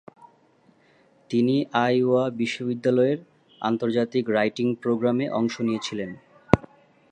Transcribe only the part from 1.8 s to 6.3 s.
আইওয়া বিশ্ববিদ্যালয়ের আন্তর্জাতিক রাইটিং প্রোগ্রামে অংশ নিয়েছিলেন।